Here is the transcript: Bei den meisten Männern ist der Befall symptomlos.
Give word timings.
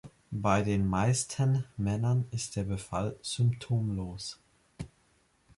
Bei 0.31 0.63
den 0.63 0.87
meisten 0.87 1.63
Männern 1.77 2.25
ist 2.31 2.55
der 2.55 2.63
Befall 2.63 3.15
symptomlos. 3.21 4.39